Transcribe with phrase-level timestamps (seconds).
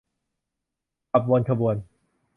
[1.11, 1.75] ขับวนขบวน